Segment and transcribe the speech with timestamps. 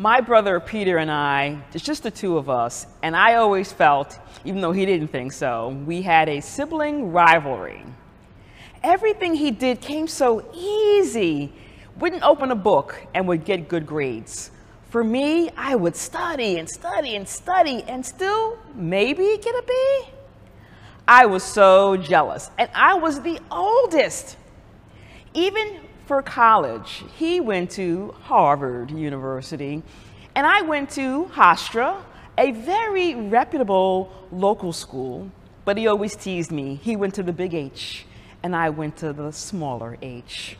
[0.00, 4.18] My brother Peter and I, it's just the two of us, and I always felt,
[4.46, 7.84] even though he didn't think so, we had a sibling rivalry.
[8.82, 11.52] Everything he did came so easy.
[11.98, 14.52] Wouldn't open a book and would get good grades.
[14.88, 20.08] For me, I would study and study and study and still maybe get a B.
[21.06, 24.38] I was so jealous, and I was the oldest.
[25.34, 29.80] Even for college, he went to Harvard University,
[30.34, 32.02] and I went to Hofstra,
[32.36, 35.30] a very reputable local school,
[35.64, 36.74] but he always teased me.
[36.82, 38.06] He went to the big H,
[38.42, 40.56] and I went to the smaller H.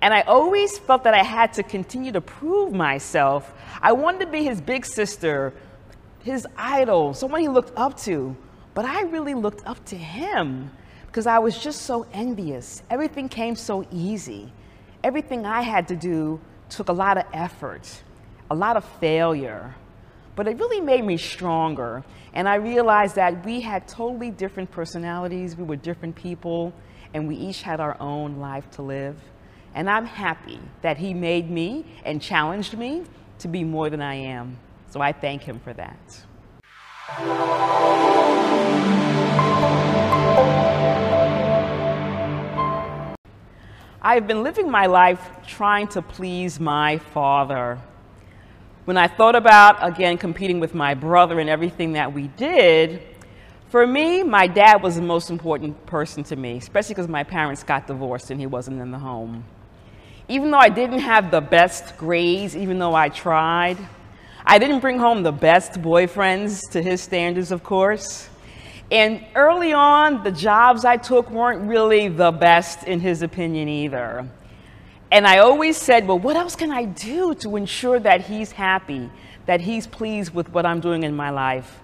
[0.00, 3.52] And I always felt that I had to continue to prove myself.
[3.82, 5.52] I wanted to be his big sister,
[6.22, 8.36] his idol, someone he looked up to.
[8.74, 10.70] But I really looked up to him
[11.14, 12.82] because I was just so envious.
[12.90, 14.52] Everything came so easy.
[15.04, 18.02] Everything I had to do took a lot of effort,
[18.50, 19.76] a lot of failure.
[20.34, 22.02] But it really made me stronger.
[22.32, 26.72] And I realized that we had totally different personalities, we were different people,
[27.14, 29.16] and we each had our own life to live.
[29.76, 33.04] And I'm happy that he made me and challenged me
[33.38, 34.58] to be more than I am.
[34.90, 36.24] So I thank him for that.
[44.06, 47.78] I've been living my life trying to please my father.
[48.84, 53.00] When I thought about, again, competing with my brother and everything that we did,
[53.70, 57.62] for me, my dad was the most important person to me, especially because my parents
[57.62, 59.42] got divorced and he wasn't in the home.
[60.28, 63.78] Even though I didn't have the best grades, even though I tried,
[64.44, 68.28] I didn't bring home the best boyfriends to his standards, of course.
[68.90, 74.28] And early on, the jobs I took weren't really the best in his opinion either.
[75.10, 79.10] And I always said, well, what else can I do to ensure that he's happy,
[79.46, 81.80] that he's pleased with what I'm doing in my life?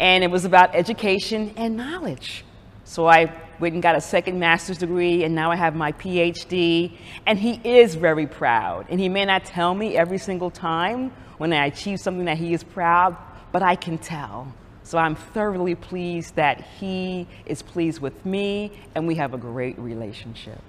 [0.00, 2.44] And it was about education and knowledge.
[2.84, 6.96] So I went and got a second master's degree, and now I have my PhD.
[7.26, 8.86] And he is very proud.
[8.88, 12.54] And he may not tell me every single time when I achieve something that he
[12.54, 13.16] is proud,
[13.52, 14.52] but I can tell.
[14.84, 19.78] So I'm thoroughly pleased that he is pleased with me, and we have a great
[19.78, 20.60] relationship.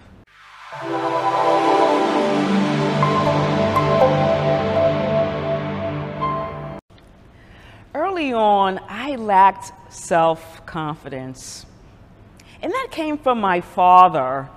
[7.93, 11.65] Early on, I lacked self confidence.
[12.61, 14.49] And that came from my father.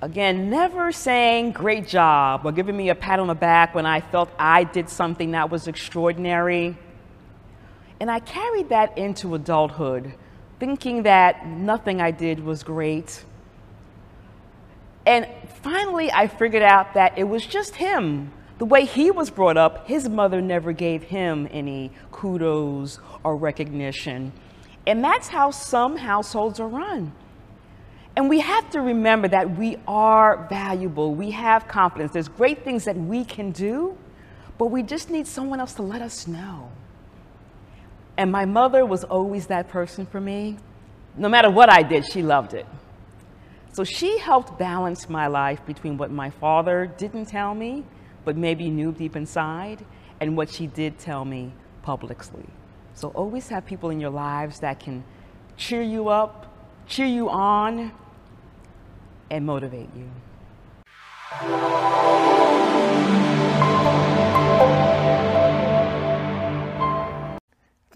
[0.00, 4.00] Again, never saying great job or giving me a pat on the back when I
[4.00, 6.76] felt I did something that was extraordinary.
[8.00, 10.14] And I carried that into adulthood,
[10.60, 13.24] thinking that nothing I did was great.
[15.06, 15.26] And
[15.62, 18.32] finally, I figured out that it was just him.
[18.58, 24.32] The way he was brought up, his mother never gave him any kudos or recognition.
[24.86, 27.12] And that's how some households are run.
[28.16, 31.14] And we have to remember that we are valuable.
[31.14, 32.12] We have confidence.
[32.12, 33.96] There's great things that we can do,
[34.56, 36.70] but we just need someone else to let us know.
[38.16, 40.56] And my mother was always that person for me.
[41.16, 42.66] No matter what I did, she loved it.
[43.72, 47.84] So she helped balance my life between what my father didn't tell me,
[48.24, 49.84] but maybe knew deep inside,
[50.20, 52.46] and what she did tell me publicly.
[52.94, 55.04] So always have people in your lives that can
[55.58, 56.46] cheer you up,
[56.86, 57.92] cheer you on,
[59.30, 60.10] and motivate you.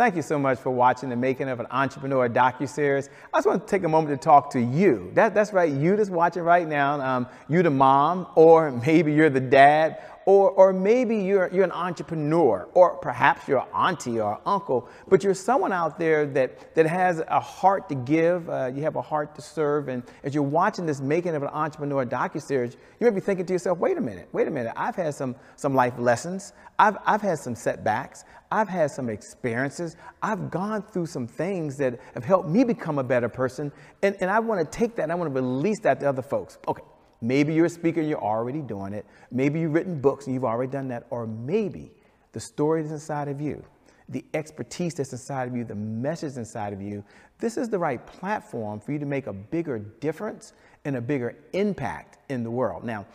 [0.01, 3.11] Thank you so much for watching the making of an entrepreneur docu-series.
[3.35, 5.11] I just want to take a moment to talk to you.
[5.13, 6.99] That, that's right, you that's watching right now.
[7.03, 11.73] Um, you the mom, or maybe you're the dad, or, or maybe you're, you're an
[11.73, 16.87] entrepreneur, or perhaps you're an auntie or uncle, but you're someone out there that, that
[16.87, 20.43] has a heart to give, uh, you have a heart to serve, and as you're
[20.43, 24.01] watching this making of an entrepreneur docu-series, you may be thinking to yourself, wait a
[24.01, 28.25] minute, wait a minute, I've had some, some life lessons, I've, I've had some setbacks,
[28.51, 33.05] I've had some experiences, I've gone through some things that have helped me become a
[33.05, 33.71] better person,
[34.03, 36.23] and, and I want to take that and I want to release that to other
[36.23, 36.59] folks.
[36.67, 36.83] Okay,
[37.23, 39.05] Maybe you're a speaker and you're already doing it.
[39.31, 41.07] Maybe you've written books and you've already done that.
[41.11, 41.93] Or maybe
[42.33, 43.63] the story that's inside of you,
[44.09, 47.05] the expertise that's inside of you, the message inside of you,
[47.39, 50.55] this is the right platform for you to make a bigger difference
[50.85, 52.85] and a bigger impact in the world.
[52.85, 53.07] Now,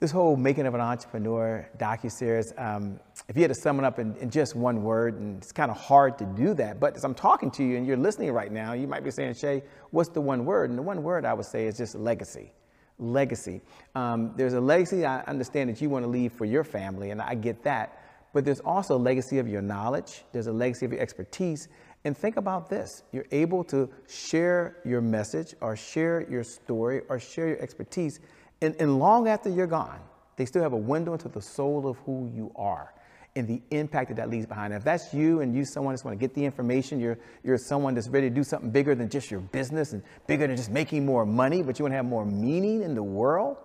[0.00, 2.98] this whole making of an entrepreneur docu-series, um,
[3.28, 5.70] if you had to sum it up in, in, just one word, and it's kind
[5.70, 8.50] of hard to do that, but as I'm talking to you and you're listening right
[8.50, 10.70] now, you might be saying, Che, what's the one word?
[10.70, 12.52] And the one word I would say is just legacy
[13.00, 13.60] legacy.
[13.94, 17.20] Um, there's a legacy I understand that you want to leave for your family, and
[17.20, 18.04] I get that.
[18.32, 21.68] But there's also a legacy of your knowledge, there's a legacy of your expertise.
[22.04, 27.18] And think about this you're able to share your message, or share your story, or
[27.18, 28.20] share your expertise.
[28.62, 30.00] And, and long after you're gone,
[30.36, 32.92] they still have a window into the soul of who you are
[33.36, 34.74] and the impact that that leaves behind.
[34.74, 37.94] If that's you and you someone that's want to get the information, you're, you're someone
[37.94, 41.06] that's ready to do something bigger than just your business and bigger than just making
[41.06, 43.56] more money, but you want to have more meaning in the world,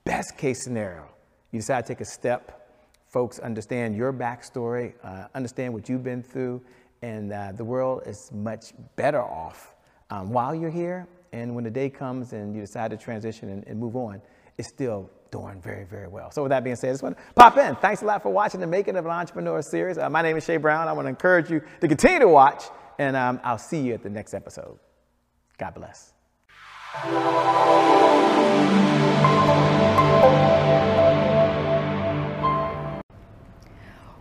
[0.03, 1.07] Best case scenario,
[1.51, 2.69] you decide to take a step.
[3.07, 6.61] Folks understand your backstory, uh, understand what you've been through,
[7.01, 9.73] and uh, the world is much better off
[10.09, 11.07] um, while you're here.
[11.31, 14.21] And when the day comes and you decide to transition and, and move on,
[14.57, 16.29] it's still doing very, very well.
[16.31, 17.75] So with that being said, I just want to pop in.
[17.77, 19.97] Thanks a lot for watching the Making of an Entrepreneur series.
[19.97, 20.87] Uh, my name is Che Brown.
[20.87, 22.65] I want to encourage you to continue to watch,
[22.99, 24.77] and um, I'll see you at the next episode.
[25.57, 26.13] God bless.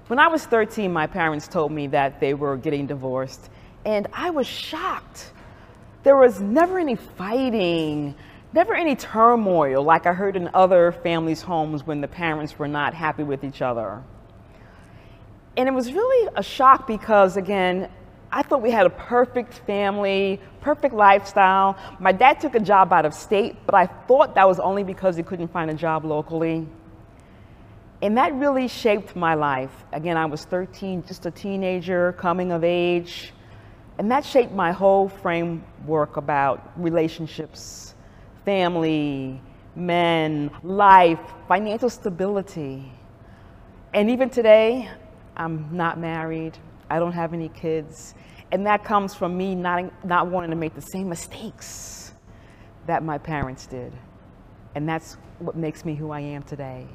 [0.07, 3.51] When I was 13, my parents told me that they were getting divorced,
[3.85, 5.33] and I was shocked.
[6.03, 8.15] There was never any fighting
[8.53, 12.95] never any turmoil like I heard in other families' homes when the parents were not
[12.95, 14.03] happy with each other.
[15.57, 17.89] And it was really a shock because, again,
[18.31, 21.77] I thought we had a perfect family, perfect lifestyle.
[22.01, 25.17] My dad took a job out of state, but I thought that was only because
[25.17, 26.67] he couldn't find a job locally.
[28.01, 29.85] And that really shaped my life.
[29.93, 33.33] Again, I was 13, just a teenager, coming of age.
[33.99, 37.92] And that shaped my whole framework about relationships,
[38.45, 39.41] family,
[39.75, 42.91] men, life, financial stability.
[43.95, 44.89] And even today,
[45.37, 46.59] I'm not married.
[46.91, 48.15] I don't have any kids.
[48.51, 52.13] And that comes from me not, not wanting to make the same mistakes
[52.87, 53.93] that my parents did.
[54.75, 56.87] And that's what makes me who I am today.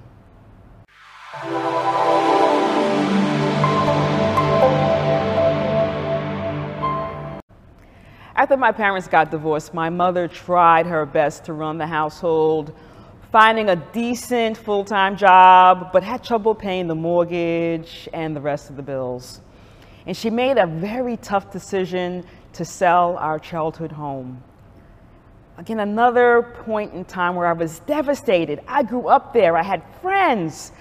[8.38, 12.72] After my parents got divorced, my mother tried her best to run the household,
[13.32, 18.70] finding a decent full time job, but had trouble paying the mortgage and the rest
[18.70, 19.42] of the bills.
[20.06, 22.24] And she made a very tough decision
[22.54, 24.44] to sell our childhood home.
[25.58, 28.62] Again, another point in time where I was devastated.
[28.68, 30.74] I grew up there, I had friends.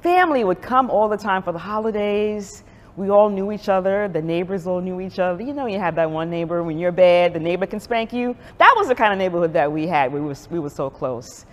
[0.00, 2.62] Family would come all the time for the holidays
[2.96, 4.08] we all knew each other.
[4.08, 5.42] The neighbors all knew each other.
[5.42, 8.36] You know, you have that one neighbor when you're bad, the neighbor can spank you.
[8.58, 10.12] That was the kind of neighborhood that we had.
[10.12, 11.44] We were, we were so close.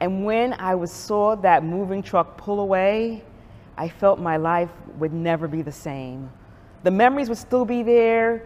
[0.00, 3.22] And when I was, saw that moving truck pull away,
[3.76, 6.30] I felt my life would never be the same.
[6.82, 8.42] The memories would still be there,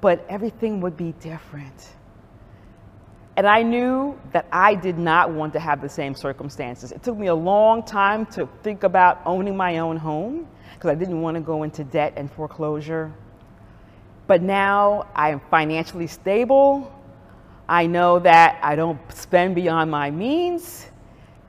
[0.00, 1.94] but everything would be different.
[3.36, 6.92] And I knew that I did not want to have the same circumstances.
[6.92, 10.94] It took me a long time to think about owning my own home because I
[10.94, 13.12] didn't want to go into debt and foreclosure.
[14.26, 16.92] But now I am financially stable.
[17.68, 20.86] I know that I don't spend beyond my means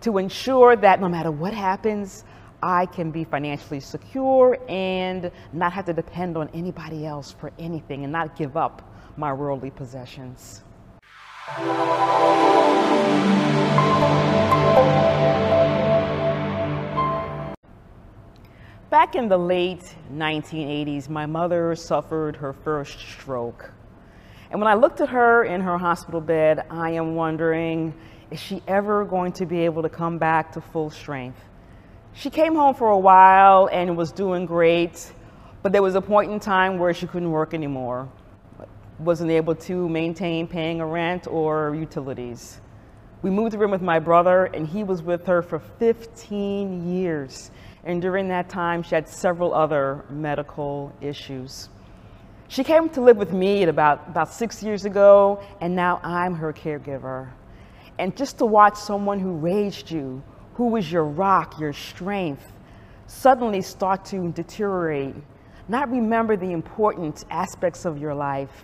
[0.01, 2.23] to ensure that no matter what happens,
[2.63, 8.03] I can be financially secure and not have to depend on anybody else for anything
[8.03, 8.81] and not give up
[9.17, 10.63] my worldly possessions.
[18.89, 23.71] Back in the late 1980s, my mother suffered her first stroke.
[24.49, 27.93] And when I looked at her in her hospital bed, I am wondering,
[28.31, 31.39] is she ever going to be able to come back to full strength?
[32.13, 35.13] She came home for a while and was doing great,
[35.61, 38.09] but there was a point in time where she couldn't work anymore,
[38.99, 42.61] wasn't able to maintain paying a rent or utilities.
[43.21, 47.51] We moved in with my brother, and he was with her for 15 years.
[47.83, 51.69] And during that time, she had several other medical issues.
[52.47, 56.35] She came to live with me at about, about six years ago, and now I'm
[56.35, 57.29] her caregiver.
[57.97, 60.21] And just to watch someone who raised you,
[60.53, 62.53] who was your rock, your strength,
[63.07, 65.15] suddenly start to deteriorate,
[65.67, 68.63] not remember the important aspects of your life,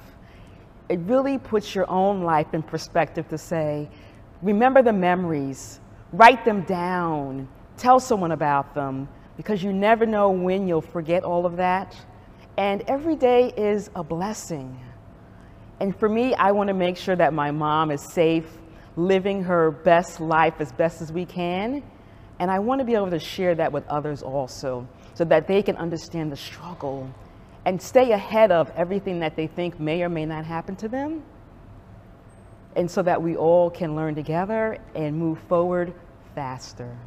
[0.92, 3.90] it really puts your own life in perspective to say,
[4.42, 5.80] remember the memories,
[6.12, 11.48] write them down, Tell someone about them because you never know when you'll forget all
[11.48, 11.96] of that.
[12.58, 14.80] And every day is a blessing.
[15.80, 18.46] And for me, I want to make sure that my mom is safe,
[18.98, 21.82] living her best life as best as we can.
[22.38, 25.64] And I want to be able to share that with others also so that they
[25.64, 27.10] can understand the struggle
[27.66, 31.24] and stay ahead of everything that they think may or may not happen to them.
[32.76, 35.94] And so that we all can learn together and move forward
[36.34, 36.98] faster.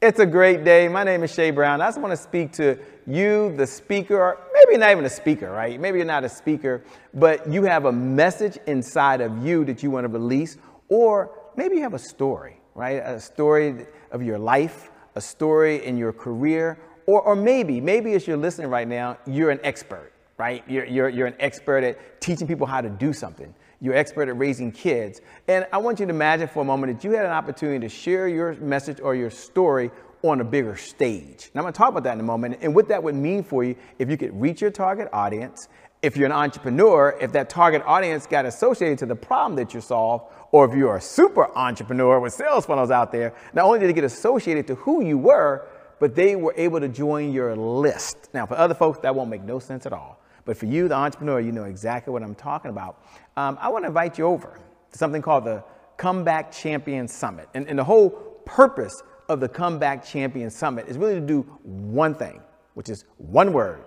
[0.00, 0.86] It's a great day.
[0.86, 1.80] My name is Che Brown.
[1.80, 5.50] I just want to speak to you, the speaker, or maybe not even a speaker,
[5.50, 5.80] right?
[5.80, 9.90] Maybe you're not a speaker, but you have a message inside of you that you
[9.90, 10.58] want to release,
[10.90, 13.02] or maybe you have a story, right?
[13.04, 18.26] A story of your life, a story in your career, or, or maybe, maybe as
[18.26, 20.64] you're listening right now, you're an expert, right?
[20.68, 23.54] You're, you're, you're an expert at teaching people how to do something.
[23.80, 25.20] You're expert at raising kids.
[25.46, 27.88] And I want you to imagine for a moment that you had an opportunity to
[27.88, 29.90] share your message or your story
[30.22, 31.50] on a bigger stage.
[31.54, 33.62] Now, I'm gonna talk about that in a moment and what that would mean for
[33.62, 35.68] you if you could reach your target audience,
[36.04, 39.80] if you're an entrepreneur, if that target audience got associated to the problem that you
[39.80, 43.88] solve, or if you're a super entrepreneur with sales funnels out there, not only did
[43.88, 45.66] it get associated to who you were,
[46.00, 48.28] but they were able to join your list.
[48.34, 50.20] Now, for other folks, that won't make no sense at all.
[50.44, 53.02] But for you, the entrepreneur, you know exactly what I'm talking about.
[53.38, 54.60] Um, I want to invite you over
[54.92, 55.64] to something called the
[55.96, 57.48] Comeback Champion Summit.
[57.54, 58.10] And, and the whole
[58.44, 62.42] purpose of the Comeback Champion Summit is really to do one thing,
[62.74, 63.84] which is one word,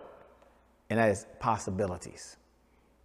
[0.89, 2.37] and that is possibilities.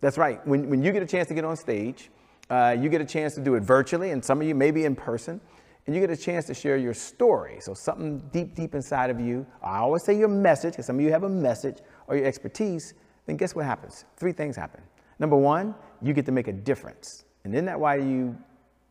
[0.01, 0.45] That's right.
[0.47, 2.11] When, when you get a chance to get on stage,
[2.51, 4.97] uh, you get a chance to do it virtually, and some of you maybe in
[4.97, 5.41] person,
[5.87, 7.59] and you get a chance to share your story.
[7.61, 9.47] So, something deep, deep inside of you.
[9.63, 12.95] I always say your message, because some of you have a message or your expertise
[13.27, 14.05] then guess what happens?
[14.17, 14.83] Three things happen.
[15.19, 17.25] Number one, you get to make a difference.
[17.45, 18.37] And isn't that why you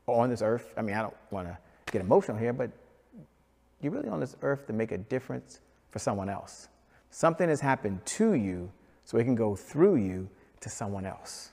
[0.07, 0.73] are on this earth?
[0.77, 1.57] I mean, I don't want to
[1.91, 2.71] get emotional here, but
[3.81, 6.69] you're really on this earth to make a difference for someone else.
[7.09, 8.71] Something has happened to you
[9.05, 10.29] so it can go through you
[10.61, 11.51] to someone else.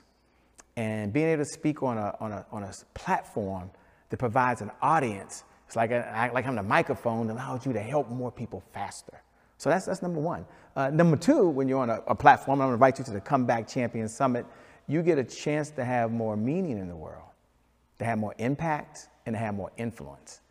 [0.77, 3.69] And being able to speak on a, on a, on a platform
[4.09, 7.81] that provides an audience, it's like, a, like having a microphone that allows you to
[7.81, 9.21] help more people faster.
[9.57, 10.45] So that's, that's number one.
[10.75, 13.19] Uh, number two, when you're on a, a platform, I'm to invite you to the
[13.19, 14.45] Comeback Champion Summit,
[14.87, 17.27] you get a chance to have more meaning in the world,
[17.99, 20.41] to have more impact, and to have more influence.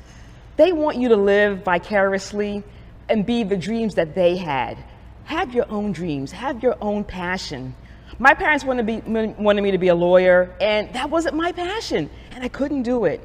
[0.56, 2.64] They want you to live vicariously
[3.10, 4.78] and be the dreams that they had.
[5.26, 7.76] Have your own dreams, have your own passion.
[8.20, 12.10] My parents wanted, be, wanted me to be a lawyer, and that wasn't my passion,
[12.32, 13.22] and I couldn't do it.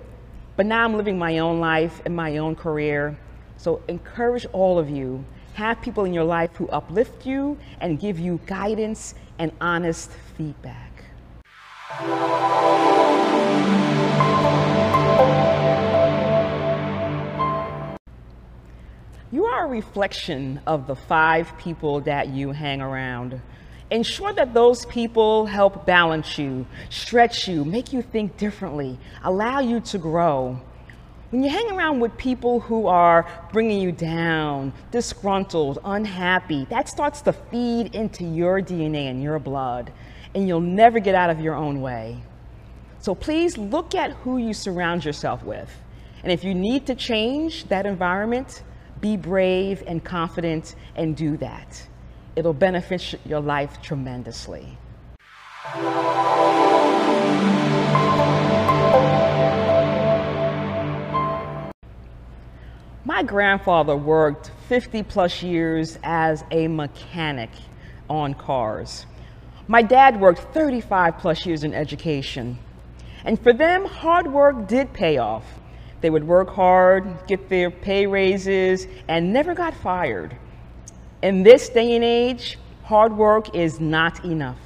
[0.57, 3.17] But now I'm living my own life and my own career.
[3.63, 5.25] So encourage all of you.
[5.55, 11.05] Have people in your life who uplift you and give you guidance and honest feedback.
[19.31, 23.41] You are a reflection of the five people that you hang around.
[23.93, 29.79] Ensure that those people help balance you, stretch you, make you think differently, allow you
[29.79, 30.61] to grow.
[31.33, 37.23] When you hang around with people who are bringing you down, disgruntled, unhappy, that starts
[37.23, 39.91] to feed into your DNA and your blood,
[40.35, 42.23] and you'll never get out of your own way.
[42.99, 45.75] So please look at who you surround yourself with.
[46.23, 48.63] And if you need to change that environment,
[49.01, 51.89] be brave and confident and do that.
[52.37, 54.77] It'll benefit your life tremendously.
[63.05, 67.51] My grandfather worked 50 plus years as a mechanic
[68.09, 69.07] on cars.
[69.67, 72.61] My dad worked 35 plus years in education.
[73.25, 75.45] And for them, hard work did pay off.
[76.01, 80.37] They would work hard, get their pay raises, and never got fired.
[81.23, 84.59] In this day and age, hard work is not enough.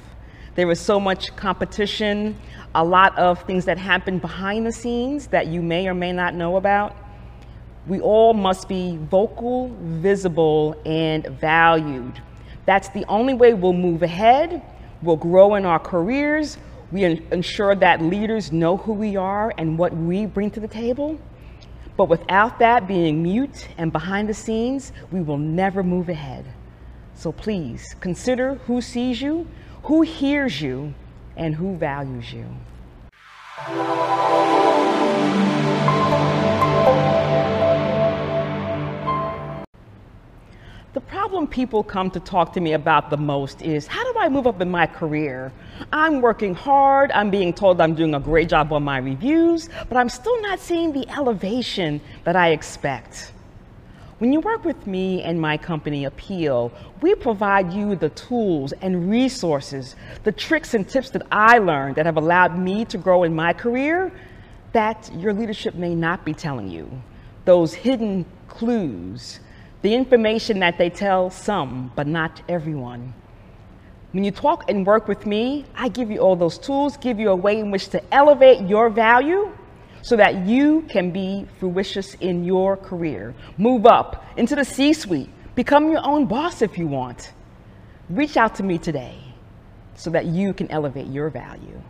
[0.53, 2.37] There is so much competition,
[2.75, 6.35] a lot of things that happen behind the scenes that you may or may not
[6.35, 6.95] know about.
[7.87, 12.21] We all must be vocal, visible, and valued.
[12.65, 14.61] That's the only way we'll move ahead,
[15.01, 16.57] we'll grow in our careers,
[16.91, 21.19] we ensure that leaders know who we are and what we bring to the table.
[21.97, 26.45] But without that being mute and behind the scenes, we will never move ahead.
[27.15, 29.47] So please consider who sees you,
[29.83, 30.93] who hears you,
[31.35, 32.45] and who values you.
[41.49, 44.61] People come to talk to me about the most is how do I move up
[44.61, 45.51] in my career?
[45.91, 49.97] I'm working hard, I'm being told I'm doing a great job on my reviews, but
[49.97, 53.33] I'm still not seeing the elevation that I expect.
[54.19, 59.09] When you work with me and my company, Appeal, we provide you the tools and
[59.09, 63.35] resources, the tricks and tips that I learned that have allowed me to grow in
[63.35, 64.11] my career
[64.73, 66.89] that your leadership may not be telling you.
[67.45, 69.39] Those hidden clues
[69.81, 73.13] the information that they tell some, but not everyone.
[74.11, 77.29] When you talk and work with me, I give you all those tools, give you
[77.29, 79.51] a way in which to elevate your value
[80.01, 83.35] so that you can be fruitious in your career.
[83.57, 87.33] Move up into the C suite, become your own boss if you want.
[88.09, 89.19] Reach out to me today
[89.95, 91.81] so that you can elevate your value.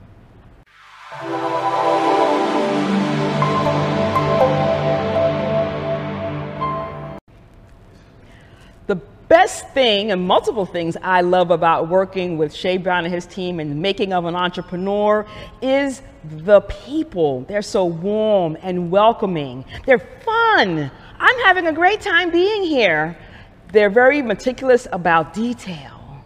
[9.28, 13.60] Best thing and multiple things I love about working with Che Brown and his team
[13.60, 15.26] and making of an entrepreneur
[15.62, 17.42] is the people.
[17.42, 19.66] They're so warm and welcoming.
[19.86, 20.90] They're fun.
[21.20, 23.18] I'm having a great time being here.
[23.74, 26.24] They're very meticulous about detail.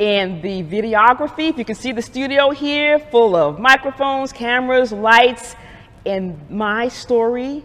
[0.00, 5.54] And the videography, if you can see the studio here, full of microphones, cameras, lights,
[6.04, 7.64] and my story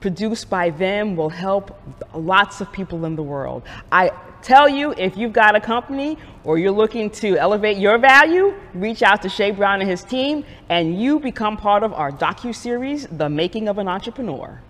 [0.00, 1.80] produced by them will help
[2.14, 3.62] lots of people in the world.
[3.90, 4.10] I
[4.42, 9.02] tell you, if you've got a company or you're looking to elevate your value, reach
[9.02, 13.28] out to Che Brown and his team, and you become part of our docu-series, The
[13.28, 14.60] Making of an Entrepreneur.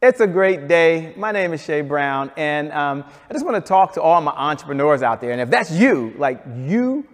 [0.00, 1.14] It's a great day.
[1.16, 4.32] My name is Che Brown, and um, I just want to talk to all my
[4.32, 5.30] entrepreneurs out there.
[5.30, 7.06] And if that's you, like you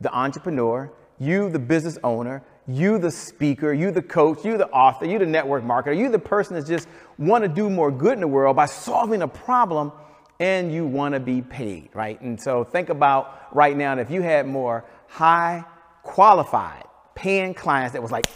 [0.00, 5.06] the entrepreneur, you, the business owner, you, the speaker, you, the coach, you, the author,
[5.06, 8.20] you, the network marketer, you, the person that just want to do more good in
[8.20, 9.92] the world by solving a problem
[10.38, 12.20] and you want to be paid, right?
[12.20, 15.64] And so think about right now, if you had more high
[16.02, 18.26] qualified paying clients that was like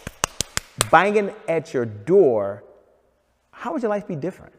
[0.91, 2.65] banging at your door,
[3.51, 4.55] how would your life be different?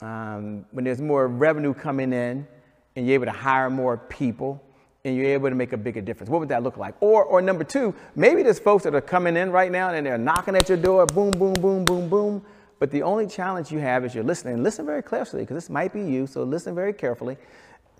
[0.00, 2.46] Um, when there's more revenue coming in
[2.96, 4.62] and you're able to hire more people,
[5.04, 6.30] and you're able to make a bigger difference?
[6.30, 6.94] What would that look like?
[7.00, 10.16] Or, or number two, maybe there's folks that are coming in right now and they're
[10.16, 12.42] knocking at your door, boom, boom, boom, boom, boom.
[12.78, 14.62] But the only challenge you have is you're listening.
[14.62, 17.36] Listen very closely because this might be you, so listen very carefully.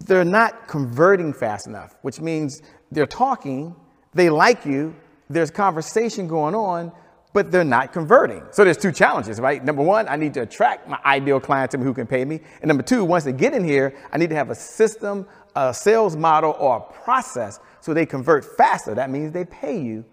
[0.06, 2.62] They're not converting fast enough, which means
[2.92, 3.74] they're talking,
[4.14, 4.94] they like you,
[5.28, 6.92] there's conversation going on,
[7.32, 8.42] but they're not converting.
[8.50, 9.64] So there's two challenges, right?
[9.64, 12.40] Number one, I need to attract my ideal client to me who can pay me.
[12.60, 15.72] And number two, once they get in here, I need to have a system, a
[15.72, 18.94] sales model, or a process so they convert faster.
[18.94, 20.04] That means they pay you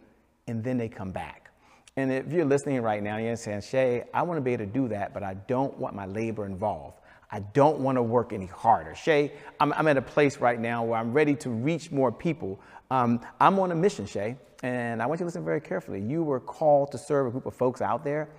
[0.47, 1.51] and then they come back.
[1.97, 4.71] And if you're listening right now, you're saying, Che, I want to be able to
[4.71, 6.98] do that, but I don't want my labor involved.
[7.31, 8.93] I don't want to work any harder.
[8.93, 12.59] Che, I'm, I'm at a place right now where I'm ready to reach more people.
[12.89, 14.35] Um, I'm on a mission, Che.
[14.63, 16.01] And I want you to listen very carefully.
[16.01, 18.29] You were called to serve a group of folks out there,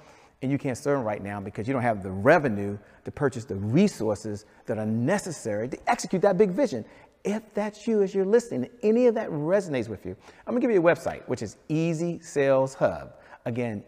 [0.42, 3.44] and you can't serve them right now because you don't have the revenue to purchase
[3.44, 6.85] the resources that are necessary to execute that big vision.
[7.24, 10.70] If that's you as you're listening, any of that resonates with you, I'm gonna give
[10.70, 13.14] you a website, which is Easy Sales Hub.
[13.46, 13.83] Again,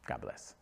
[0.05, 0.55] God bless.